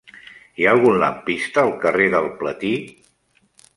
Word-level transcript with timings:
Hi 0.61 0.65
ha 0.67 0.71
algun 0.77 0.95
lampista 1.03 1.63
al 1.65 1.75
carrer 1.85 2.07
del 2.17 2.31
Platí? 2.41 2.73